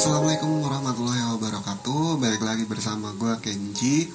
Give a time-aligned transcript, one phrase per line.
[0.00, 2.16] Assalamualaikum warahmatullahi wabarakatuh.
[2.24, 4.08] Balik lagi bersama gue Kenji.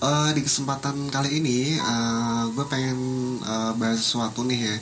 [0.00, 2.96] Uh, Di kesempatan kali ini uh, Gue pengen
[3.44, 4.76] uh, bahas sesuatu nih ya.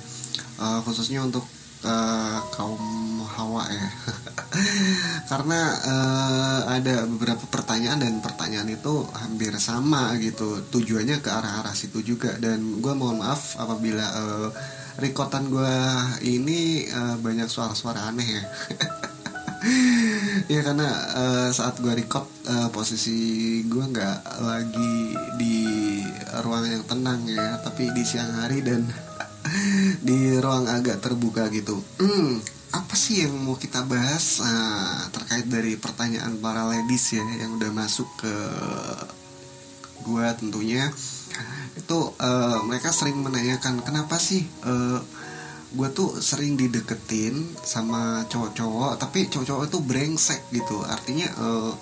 [0.63, 1.43] Uh, Khususnya untuk
[1.83, 2.79] uh, kaum
[3.27, 3.91] hawa ya.
[5.35, 10.63] Karena uh, ada beberapa pertanyaan Dan pertanyaan itu hampir sama gitu.
[10.71, 12.39] Tujuannya ke arah-arah situ juga.
[12.39, 14.49] Dan gue mohon maaf apabila uh,
[15.03, 15.75] Rekotan gue
[16.23, 18.43] ini uh, banyak suara-suara aneh ya
[20.53, 25.57] ya karena uh, saat gue record uh, posisi gue nggak lagi di
[26.43, 28.87] ruang yang tenang ya tapi di siang hari dan
[30.07, 31.79] di ruang agak terbuka gitu.
[32.03, 32.43] Hmm,
[32.75, 34.43] apa sih yang mau kita bahas?
[34.43, 38.35] Uh, terkait dari pertanyaan para ladies ya yang udah masuk ke
[40.07, 40.91] gue tentunya.
[41.77, 45.01] Itu uh, mereka sering menanyakan kenapa sih uh,
[45.75, 50.83] gue tuh sering dideketin sama cowok-cowok tapi cowok-cowok itu brengsek gitu.
[50.87, 51.73] Artinya uh,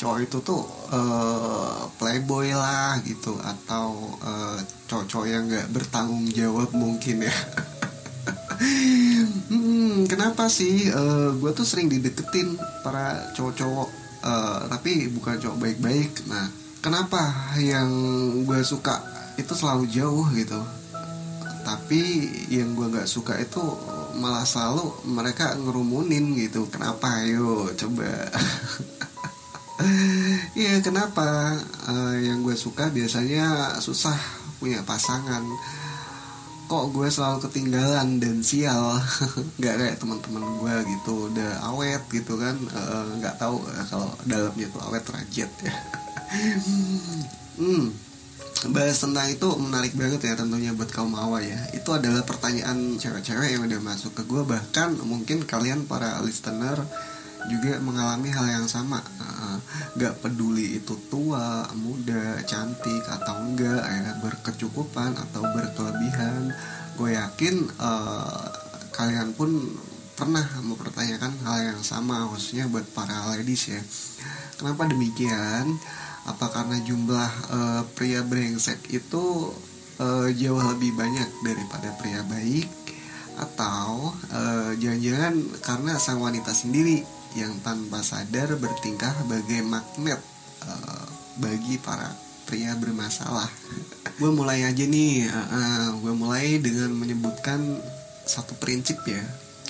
[0.00, 3.94] cowok itu tuh uh, playboy lah gitu atau
[4.26, 4.58] uh,
[4.90, 7.34] cowok-cowok yang nggak bertanggung jawab mungkin ya.
[9.50, 10.86] Hmm, kenapa sih?
[10.86, 12.54] Uh, gue tuh sering dideketin
[12.86, 13.88] para cowok-cowok
[14.22, 16.30] uh, tapi bukan cowok baik-baik.
[16.30, 16.46] Nah
[16.78, 17.90] kenapa yang
[18.46, 19.02] gue suka
[19.34, 20.62] itu selalu jauh gitu
[21.62, 23.62] tapi yang gue nggak suka itu
[24.18, 27.22] malah selalu mereka ngerumunin gitu kenapa?
[27.24, 28.10] Ayo coba.
[30.54, 31.58] Iya kenapa?
[31.90, 34.14] Uh, yang gue suka biasanya susah
[34.62, 35.42] punya pasangan.
[36.70, 39.02] Kok gue selalu ketinggalan dan sial?
[39.58, 42.54] Nggak kayak teman-teman gue gitu udah awet gitu kan.
[43.18, 45.50] Nggak uh, tahu uh, kalau dalamnya tuh awet rajit.
[45.66, 45.74] Ya
[47.60, 48.11] hmm
[48.70, 51.58] bahas tentang itu menarik banget ya tentunya buat kaum hawa ya.
[51.74, 56.78] Itu adalah pertanyaan cewek-cewek yang udah masuk ke gue bahkan mungkin kalian para listener
[57.50, 59.02] juga mengalami hal yang sama.
[59.18, 59.58] Uh,
[60.22, 66.54] peduli itu tua muda cantik atau enggak ya berkecukupan atau berkelebihan.
[66.94, 68.46] Gue yakin uh,
[68.94, 69.50] kalian pun
[70.14, 73.82] pernah mempertanyakan hal yang sama khususnya buat para ladies ya.
[74.54, 75.82] Kenapa demikian
[76.22, 79.50] apa karena jumlah uh, pria brengsek itu
[79.98, 82.68] uh, jauh lebih banyak daripada pria baik
[83.32, 84.12] atau
[84.76, 87.00] jangan-jangan uh, karena sang wanita sendiri
[87.32, 90.20] yang tanpa sadar bertingkah sebagai magnet
[90.68, 91.06] uh,
[91.40, 92.12] bagi para
[92.44, 93.48] pria bermasalah.
[94.20, 97.80] gue mulai aja nih, uh, uh, gue mulai dengan menyebutkan
[98.28, 99.22] satu prinsip ya.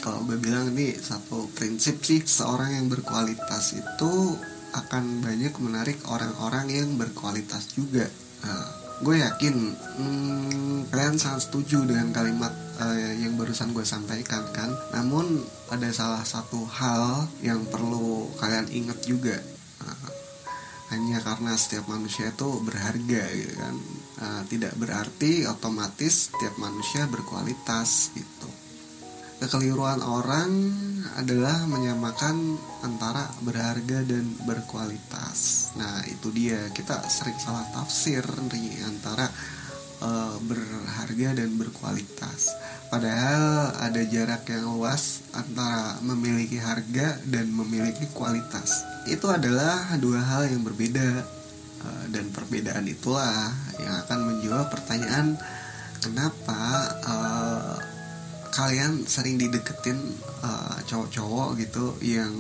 [0.03, 4.35] Kalau gue bilang ini satu prinsip sih seorang yang berkualitas itu
[4.73, 8.09] akan banyak menarik orang-orang yang berkualitas juga.
[8.43, 8.69] Uh,
[9.03, 14.71] gue yakin hmm, kalian sangat setuju dengan kalimat uh, yang barusan gue sampaikan kan.
[14.95, 19.37] Namun ada salah satu hal yang perlu kalian ingat juga.
[19.83, 20.11] Uh,
[20.93, 23.75] hanya karena setiap manusia itu berharga gitu kan.
[24.23, 28.49] Uh, tidak berarti otomatis setiap manusia berkualitas gitu.
[29.43, 30.71] Kekeliruan orang
[31.19, 35.71] adalah menyamakan antara berharga dan berkualitas.
[35.79, 36.71] Nah, itu dia.
[36.73, 39.27] Kita sering salah tafsir nih antara
[40.03, 42.55] uh, berharga dan berkualitas.
[42.93, 48.85] Padahal ada jarak yang luas antara memiliki harga dan memiliki kualitas.
[49.09, 51.25] Itu adalah dua hal yang berbeda.
[51.83, 53.51] Uh, dan perbedaan itulah
[53.83, 55.35] yang akan menjawab pertanyaan
[56.03, 56.63] kenapa
[57.07, 57.52] uh,
[58.53, 59.97] kalian sering dideketin
[60.45, 62.33] uh, cowok-cowok gitu yang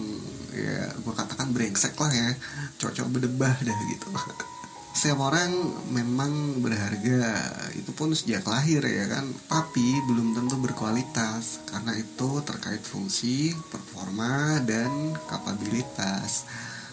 [0.52, 2.36] ya gue katakan brengsek lah ya
[2.76, 4.08] cowok-cowok berdebah dah gitu.
[4.92, 5.48] Setiap orang
[5.88, 9.24] memang berharga itu pun sejak lahir ya kan.
[9.48, 16.44] Tapi belum tentu berkualitas karena itu terkait fungsi performa dan kapabilitas.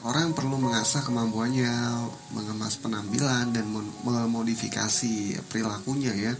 [0.07, 1.75] Orang perlu mengasah kemampuannya
[2.31, 3.67] mengemas penampilan dan
[4.07, 6.33] memodifikasi perilakunya ya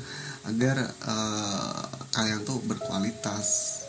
[0.50, 3.80] agar uh, kalian tuh berkualitas.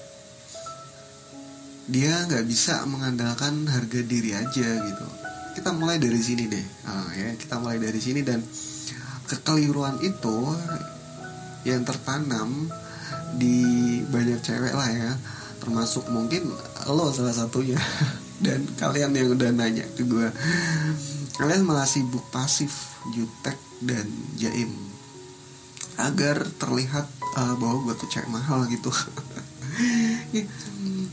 [1.91, 5.07] Dia nggak bisa mengandalkan harga diri aja gitu.
[5.59, 6.67] Kita mulai dari sini deh.
[6.87, 8.39] Uh, ya kita mulai dari sini dan
[9.27, 10.55] kekeliruan itu
[11.67, 12.69] yang tertanam
[13.35, 15.11] di banyak cewek lah ya.
[15.59, 16.53] Termasuk mungkin
[16.87, 17.81] lo salah satunya.
[18.41, 20.25] Dan kalian yang udah nanya ke gue
[21.41, 24.05] kalian malah sibuk pasif jutek dan
[24.37, 24.69] jaim
[26.09, 27.07] agar terlihat
[27.37, 28.89] uh, bahwa gue tuh cewek mahal gitu
[30.35, 30.45] ya,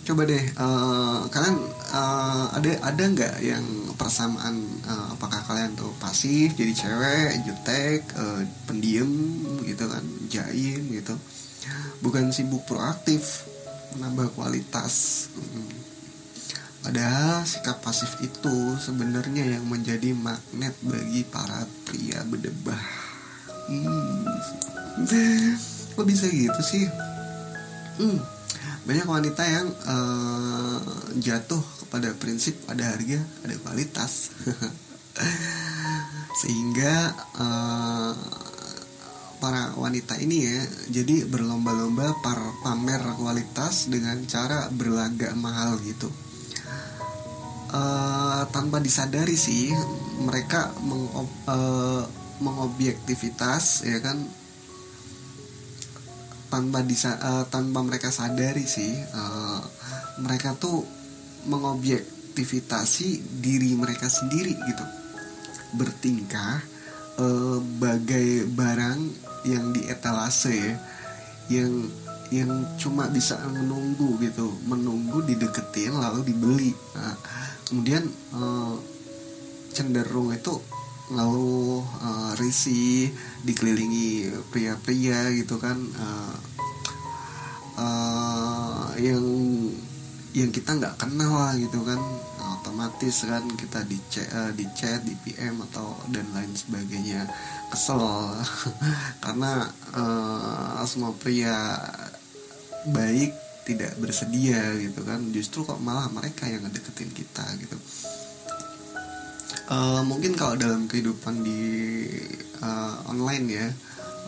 [0.07, 1.57] coba deh uh, kalian
[1.91, 3.65] uh, ada ada nggak yang
[3.99, 9.09] persamaan uh, apakah kalian tuh pasif jadi cewek jutek uh, pendiam
[9.67, 11.15] gitu kan jaim gitu
[11.99, 13.47] bukan sibuk proaktif
[13.97, 15.87] menambah kualitas hmm.
[16.87, 23.06] Padahal sikap pasif itu sebenarnya yang menjadi magnet bagi para pria berdebah.
[23.67, 24.23] Hmm.
[25.95, 26.87] Kok bisa gitu sih?
[27.99, 28.19] Hmm.
[28.87, 30.79] Banyak wanita yang uh,
[31.19, 34.31] jatuh kepada prinsip ada harga, ada kualitas.
[36.39, 38.13] Sehingga uh,
[39.37, 40.59] para wanita ini ya
[40.89, 46.09] jadi berlomba-lomba par pamer kualitas dengan cara berlagak mahal gitu
[47.73, 49.71] uh, tanpa disadari sih
[50.23, 52.03] mereka mengob, uh,
[52.39, 54.21] mengobjektivitas ya kan
[56.47, 59.61] tanpa disa uh, tanpa mereka sadari sih uh,
[60.23, 60.87] mereka tuh
[61.47, 64.85] mengobjektivitasi diri mereka sendiri gitu.
[65.75, 66.63] Bertingkah
[67.19, 68.99] uh, bagai barang
[69.47, 70.73] yang di etalase ya
[71.47, 71.71] yang
[72.27, 76.71] yang cuma bisa menunggu gitu menunggu dideketin lalu dibeli.
[76.95, 77.15] Nah,
[77.67, 78.03] kemudian
[78.35, 78.75] uh,
[79.71, 80.59] cenderung itu
[81.13, 83.11] lalu uh, risih
[83.47, 86.35] dikelilingi pria-pria gitu kan uh,
[87.79, 89.23] uh, yang
[90.35, 91.97] yang kita nggak kenal lah gitu kan
[92.67, 97.23] otomatis kan kita di chat, uh, di chat di PM atau dan lain sebagainya.
[97.71, 97.99] Kesel.
[99.23, 99.65] Karena
[99.95, 101.79] uh, semua pria
[102.91, 103.31] baik
[103.67, 107.75] tidak bersedia gitu kan justru kok malah mereka yang ngedeketin kita gitu
[109.71, 111.61] uh, mungkin kalau dalam kehidupan di
[112.63, 113.67] uh, online ya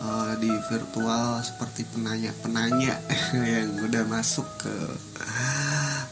[0.00, 2.96] uh, di virtual seperti penanya penanya
[3.52, 4.74] yang udah masuk ke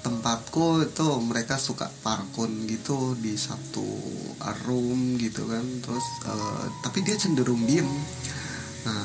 [0.04, 3.84] tempatku itu mereka suka parkun gitu di satu
[4.64, 5.64] room gitu kan.
[5.84, 7.88] Terus uh, tapi dia cenderung diem.
[8.88, 9.04] Nah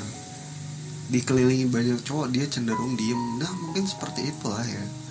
[1.12, 3.22] dikelilingi banyak cowok dia cenderung diem.
[3.42, 5.03] Nah mungkin seperti itulah ya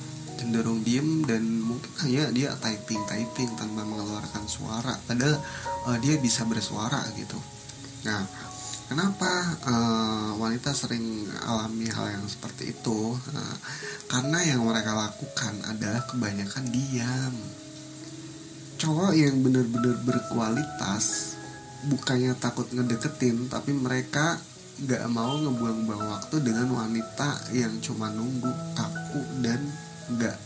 [0.43, 5.39] cenderung diem dan mungkin hanya dia typing typing tanpa mengeluarkan suara padahal
[5.87, 7.39] uh, dia bisa bersuara gitu
[8.03, 8.27] nah
[8.93, 13.17] Kenapa uh, wanita sering alami hal yang seperti itu?
[13.17, 13.57] Uh,
[14.05, 17.33] karena yang mereka lakukan adalah kebanyakan diam.
[18.77, 21.39] Cowok yang benar-benar berkualitas
[21.89, 24.37] bukannya takut ngedeketin, tapi mereka
[24.85, 29.73] gak mau ngebuang-buang waktu dengan wanita yang cuma nunggu kaku dan
[30.19, 30.37] gak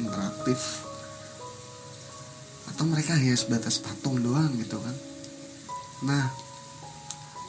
[0.00, 0.82] interaktif
[2.74, 4.96] atau mereka hanya sebatas patung doang gitu kan.
[6.08, 6.24] Nah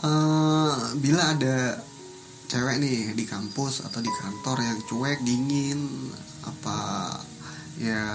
[0.05, 1.81] uh, bila ada
[2.45, 6.11] cewek nih di kampus atau di kantor yang cuek dingin
[6.45, 6.77] apa
[7.81, 8.05] ya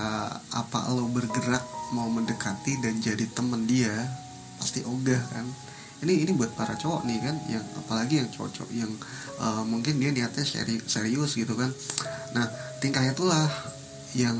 [0.54, 3.92] apa lo bergerak mau mendekati dan jadi temen dia
[4.56, 5.44] pasti ogah kan
[6.00, 8.92] ini ini buat para cowok nih kan yang apalagi yang cowok-cowok yang
[9.36, 11.68] uh, mungkin dia niatnya seri, serius gitu kan.
[12.32, 12.48] Nah
[12.80, 13.44] tingkah itulah
[14.16, 14.36] yang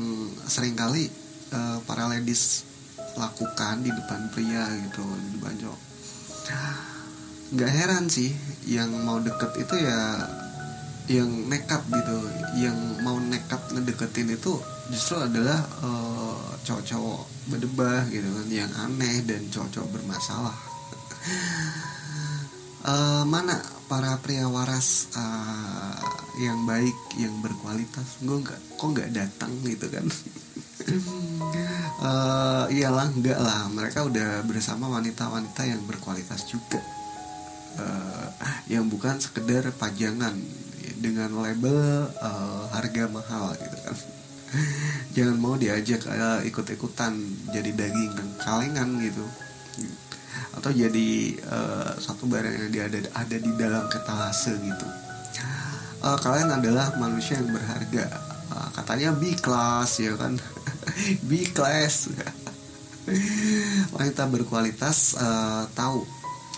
[0.49, 1.07] sering kali
[1.53, 2.65] uh, para ladies
[3.13, 5.79] lakukan di depan pria gitu di depan cowok.
[7.53, 8.33] Nggak heran sih
[8.65, 10.17] yang mau deket itu ya
[11.13, 12.17] yang nekat gitu.
[12.57, 14.57] Yang mau nekat ngedeketin itu
[14.89, 20.71] justru adalah uh, cowok-cowok berdebah gitu kan yang aneh dan cowok-cowok bermasalah
[22.85, 23.57] uh, mana
[23.91, 25.99] para pria waras uh,
[26.39, 28.23] yang baik yang berkualitas?
[28.23, 30.05] Gue nggak kok nggak datang gitu kan?
[31.99, 33.67] Uh, iyalah enggak lah.
[33.67, 36.79] Mereka udah bersama wanita-wanita yang berkualitas juga.
[37.75, 38.27] Uh,
[38.71, 40.35] yang bukan sekedar pajangan.
[41.01, 43.95] Dengan label uh, harga mahal gitu kan.
[45.17, 47.17] Jangan mau diajak uh, ikut-ikutan
[47.49, 49.25] jadi daging kalengan gitu
[50.51, 54.87] atau jadi uh, satu barang yang dia ada ada di dalam ketalase gitu.
[56.01, 58.05] Uh, kalian adalah manusia yang berharga.
[58.51, 60.35] Uh, katanya B class ya kan?
[61.29, 62.11] B class.
[63.95, 66.03] Wanita berkualitas uh, tahu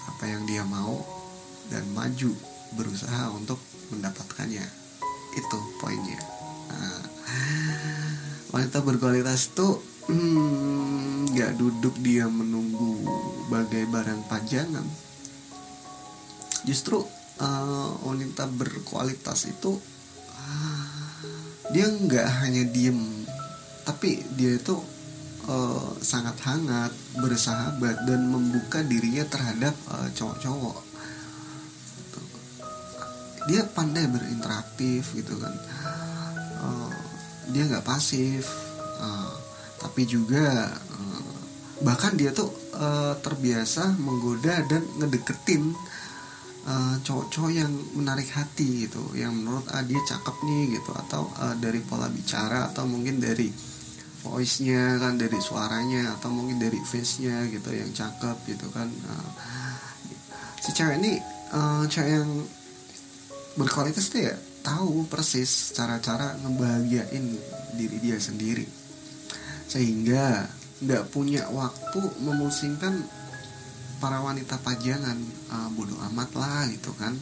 [0.10, 1.04] apa yang dia mau
[1.70, 2.34] dan maju
[2.74, 3.62] berusaha untuk
[3.94, 4.66] mendapatkannya.
[5.38, 6.20] Itu poinnya.
[6.74, 7.04] Nah,
[8.54, 12.73] wanita berkualitas itu hmm, nggak hmm, duduk dia menunggu
[13.52, 14.86] bagai barang pajangan
[16.64, 17.04] justru
[17.44, 19.80] uh, wanita berkualitas itu
[21.74, 23.00] dia nggak hanya diem
[23.84, 24.80] tapi dia itu
[25.48, 30.80] uh, sangat hangat, bersahabat dan membuka dirinya terhadap uh, cowok-cowok.
[33.52, 35.52] Dia pandai berinteraktif gitu kan.
[36.64, 36.96] Uh,
[37.52, 38.48] dia nggak pasif,
[39.04, 39.36] uh,
[39.84, 40.72] tapi juga
[41.82, 45.74] bahkan dia tuh uh, terbiasa menggoda dan ngedeketin
[47.04, 49.04] cowok-cowok uh, yang menarik hati gitu.
[49.18, 50.92] Yang menurut ah dia cakep nih gitu.
[50.96, 53.52] Atau uh, dari pola bicara atau mungkin dari
[54.24, 58.88] voice-nya kan dari suaranya atau mungkin dari face-nya gitu yang cakep gitu kan.
[58.88, 59.30] Uh,
[60.64, 61.20] si cewek ini
[61.52, 62.32] uh, cewek yang
[63.60, 67.26] berkualitas tuh ya tahu persis cara-cara ngebahagiain
[67.76, 68.64] diri dia sendiri.
[69.68, 70.48] Sehingga
[70.84, 73.00] nggak punya waktu memusingkan
[74.04, 75.16] para wanita pajangan.
[75.48, 77.16] Uh, bodoh amat lah gitu kan.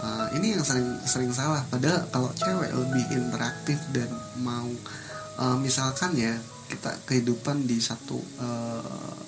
[0.00, 1.62] Uh, ini yang sering sering salah.
[1.70, 4.10] Padahal kalau cewek lebih interaktif dan
[4.42, 4.66] mau
[5.38, 6.34] uh, misalkan ya
[6.66, 9.18] kita kehidupan di satu uh,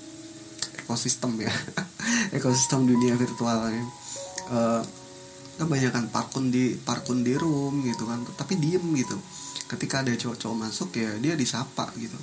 [0.82, 1.54] ekosistem ya.
[2.36, 3.84] Ekosistem dunia virtual ya
[4.50, 4.82] uh,
[5.60, 8.26] kebanyakan parkun di parkun di room gitu kan.
[8.34, 9.14] Tapi diem gitu.
[9.70, 12.18] Ketika ada cowok-cowok masuk ya dia disapa gitu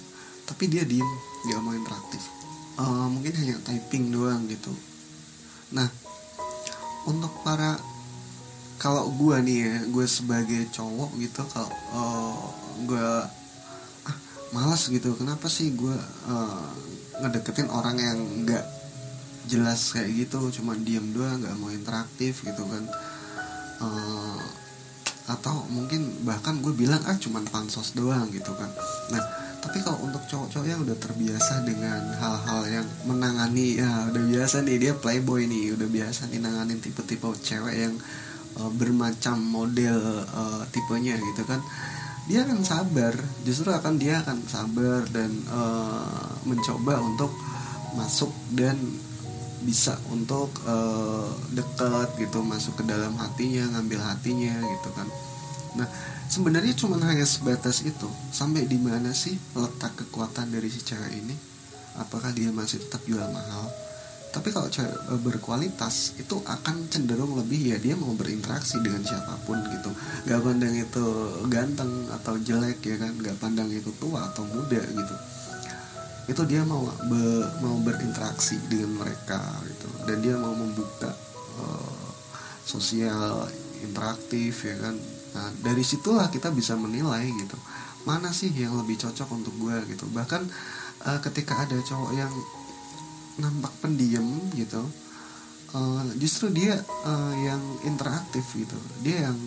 [0.49, 1.05] tapi dia diem
[1.45, 2.25] nggak mau interaktif.
[2.81, 4.73] Uh, mungkin hanya typing doang gitu.
[5.77, 5.85] Nah
[7.05, 7.77] untuk para
[8.79, 12.39] kalau gue nih ya gue sebagai cowok gitu kalau uh, eh,
[12.89, 13.07] gue
[14.09, 14.17] ah,
[14.55, 15.13] malas gitu.
[15.13, 15.95] Kenapa sih gue
[16.31, 16.67] uh,
[17.21, 18.65] ngedeketin orang yang nggak
[19.51, 20.39] jelas kayak gitu?
[20.49, 22.83] Cuma diem doang nggak mau interaktif gitu kan.
[23.79, 24.39] Uh,
[25.29, 28.71] atau mungkin bahkan gue bilang ah cuman pansos doang gitu kan.
[29.13, 29.23] Nah
[29.59, 34.77] tapi kalau untuk cowok-cowok yang udah terbiasa dengan hal-hal yang menangani ya udah biasa nih
[34.79, 37.93] dia playboy nih udah biasa nih nanganin tipe-tipe cewek yang
[38.57, 39.99] uh, bermacam model
[40.31, 41.59] uh, tipenya gitu kan
[42.29, 43.17] dia akan sabar.
[43.41, 47.33] Justru akan dia akan sabar dan uh, mencoba untuk
[47.97, 48.77] masuk dan
[49.65, 55.07] bisa untuk uh, dekat gitu masuk ke dalam hatinya ngambil hatinya gitu kan.
[55.81, 55.89] Nah
[56.29, 58.05] sebenarnya cuma hanya sebatas itu.
[58.29, 61.35] Sampai di mana sih letak kekuatan dari si cewek ini?
[61.97, 63.67] Apakah dia masih tetap jual mahal?
[64.29, 69.41] Tapi kalau cewek e, berkualitas itu akan cenderung lebih ya dia mau berinteraksi dengan siapa
[69.49, 69.89] pun gitu.
[70.29, 71.05] Gak pandang itu
[71.49, 73.17] ganteng atau jelek ya kan?
[73.25, 75.15] Gak pandang itu tua atau muda gitu.
[76.29, 79.89] Itu dia mau be, mau berinteraksi dengan mereka gitu.
[80.05, 81.09] Dan dia mau membuka
[81.57, 82.13] uh,
[82.69, 83.49] sosial
[83.81, 84.93] interaktif ya kan
[85.35, 87.57] Nah, dari situlah kita bisa menilai gitu.
[88.07, 90.05] Mana sih yang lebih cocok untuk gue gitu.
[90.09, 90.41] Bahkan
[91.05, 92.33] uh, ketika ada cowok yang
[93.39, 94.81] nampak pendiam gitu,
[95.75, 98.77] uh, justru dia uh, yang interaktif gitu.
[99.05, 99.37] Dia yang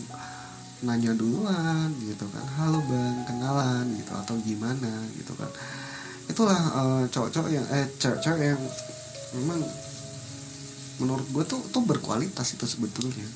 [0.83, 2.47] nanya duluan gitu kan.
[2.63, 5.51] Halo bang, kenalan gitu atau gimana gitu kan.
[6.31, 8.63] Itulah uh, cowok-cowok yang eh cewek-cewek yang
[9.35, 9.61] memang
[11.01, 13.27] menurut gue tuh tuh berkualitas itu sebetulnya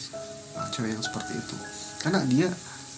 [0.71, 1.57] cewek yang seperti itu
[2.07, 2.47] karena dia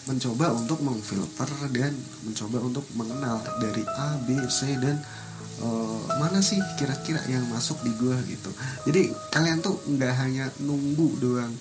[0.04, 1.96] mencoba untuk mengfilter dan
[2.28, 5.00] mencoba untuk mengenal dari A B C dan
[5.64, 8.52] uh, mana sih kira-kira yang masuk di gua gitu.
[8.84, 11.56] Jadi kalian tuh nggak hanya nunggu doang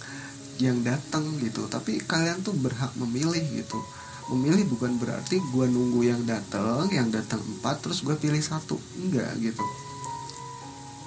[0.60, 1.72] yang datang gitu.
[1.72, 3.80] Tapi kalian tuh berhak memilih gitu.
[4.28, 8.76] Memilih bukan berarti gua nunggu yang datang yang datang empat terus gua pilih satu.
[9.00, 9.64] Enggak gitu.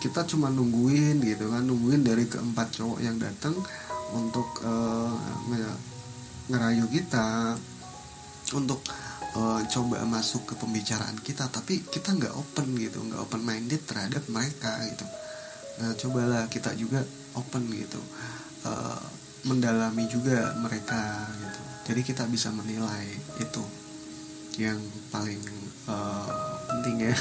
[0.00, 1.68] Kita cuma nungguin gitu kan.
[1.68, 3.52] Nungguin dari keempat cowok yang datang
[4.16, 5.16] untuk uh,
[6.50, 7.54] ngerayu kita
[8.58, 8.82] untuk
[9.38, 14.26] uh, coba masuk ke pembicaraan kita tapi kita nggak open gitu nggak open minded terhadap
[14.26, 15.06] mereka gitu.
[15.80, 17.06] Nah cobalah kita juga
[17.38, 18.02] open gitu
[18.66, 19.00] uh,
[19.46, 21.60] mendalami juga mereka gitu.
[21.90, 23.06] Jadi kita bisa menilai
[23.38, 23.64] itu
[24.58, 24.78] yang
[25.14, 25.40] paling
[25.86, 27.16] uh, penting ya.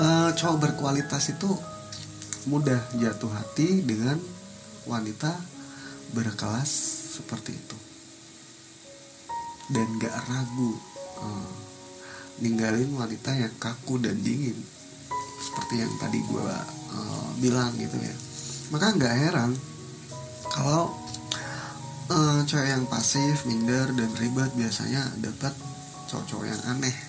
[0.00, 1.52] Uh, cowok berkualitas itu
[2.48, 4.18] mudah jatuh hati dengan
[4.88, 5.30] wanita
[6.12, 6.70] berkelas
[7.18, 7.78] seperti itu.
[9.72, 10.72] Dan gak ragu
[11.20, 11.54] uh,
[12.40, 14.56] ninggalin wanita yang kaku dan dingin.
[15.42, 16.48] Seperti yang tadi gue
[16.96, 18.14] uh, bilang gitu ya.
[18.72, 19.52] Maka nggak heran
[20.48, 20.92] kalau
[22.08, 25.52] uh, cewek yang pasif minder dan ribet biasanya dapat
[26.08, 26.96] cowok-cowok yang aneh.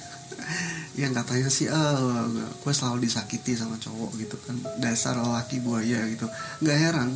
[0.93, 2.29] Yang katanya sih oh,
[2.62, 4.62] gue selalu disakiti sama cowok gitu kan.
[4.77, 6.29] Dasar laki buaya gitu.
[6.62, 7.10] Nggak heran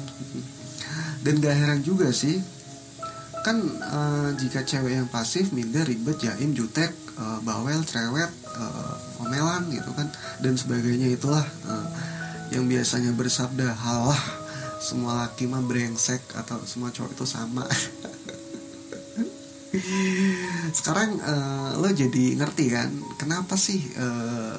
[1.27, 2.39] dan gak heran juga sih.
[3.43, 9.67] Kan uh, jika cewek yang pasif minder ribet jaim jutek uh, bawel cerewet uh, omelan
[9.67, 10.07] gitu kan
[10.39, 11.87] dan sebagainya itulah uh,
[12.55, 14.19] yang biasanya bersabda halah
[14.79, 17.67] semua laki mah brengsek atau semua cowok itu sama.
[20.77, 22.87] Sekarang uh, lo jadi ngerti kan
[23.19, 24.55] kenapa sih uh,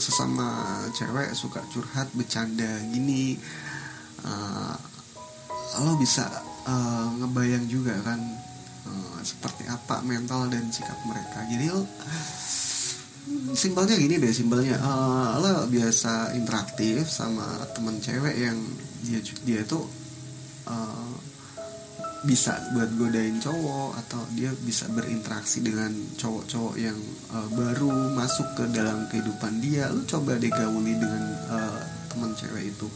[0.00, 3.36] sesama cewek suka curhat bercanda gini?
[4.24, 4.89] Uh,
[5.84, 6.28] lo bisa
[6.68, 8.20] uh, ngebayang juga kan
[8.86, 11.44] uh, seperti apa mental dan sikap mereka.
[11.48, 11.82] Jadi lo
[13.54, 17.44] simpelnya gini deh simpelnya uh, lo biasa interaktif sama
[17.76, 18.58] temen cewek yang
[19.04, 19.84] dia dia tuh
[20.68, 21.14] uh,
[22.20, 25.88] bisa buat godain cowok atau dia bisa berinteraksi dengan
[26.20, 26.98] cowok-cowok yang
[27.32, 31.80] uh, baru masuk ke dalam kehidupan dia lu coba deh gauli dengan uh,
[32.12, 32.86] teman cewek itu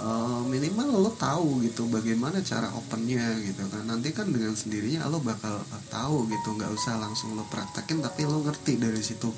[0.00, 3.84] uh, minimal lo tahu gitu bagaimana cara opennya gitu kan.
[3.86, 5.60] Nanti kan dengan sendirinya lo bakal
[5.92, 6.56] tahu gitu.
[6.56, 9.30] Nggak usah langsung lo praktekin tapi lo ngerti dari situ.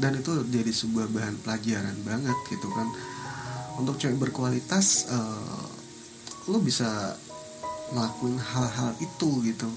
[0.00, 2.88] Dan itu jadi sebuah bahan pelajaran banget gitu kan.
[3.78, 5.66] Untuk cewek berkualitas uh,
[6.50, 7.14] lo bisa
[7.94, 9.68] ngelakuin hal-hal itu gitu.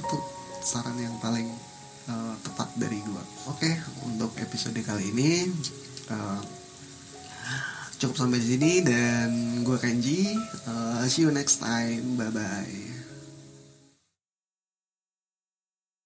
[0.00, 0.16] Itu
[0.60, 1.48] saran yang paling
[2.10, 3.74] uh, tepat dari gue oke okay,
[4.06, 5.48] untuk episode kali ini
[6.10, 6.40] uh,
[8.00, 10.32] cukup sampai sini dan gue Kenji.
[10.64, 12.16] Uh, see you next time.
[12.16, 12.99] Bye bye